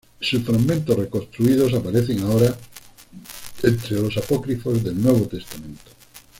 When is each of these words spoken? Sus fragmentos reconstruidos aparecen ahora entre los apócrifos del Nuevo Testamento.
Sus 0.19 0.41
fragmentos 0.43 0.97
reconstruidos 0.97 1.75
aparecen 1.75 2.21
ahora 2.21 2.57
entre 3.61 4.01
los 4.01 4.17
apócrifos 4.17 4.83
del 4.83 4.99
Nuevo 4.99 5.27
Testamento. 5.27 5.91